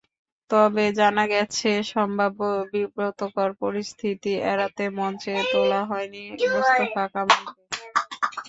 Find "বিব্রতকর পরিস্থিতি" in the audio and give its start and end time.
2.71-4.31